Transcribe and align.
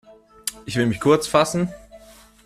Ich 0.65 0.77
will 0.77 0.87
mich 0.87 0.99
kurz 0.99 1.27
fassen. 1.27 1.69